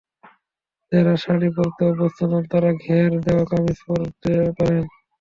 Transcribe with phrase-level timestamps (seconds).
[0.91, 4.83] যাঁরা শাড়ি পরতে অভ্যস্ত নন, তাঁরা ঘের দেওয়া কামিজ পরতে পারেন।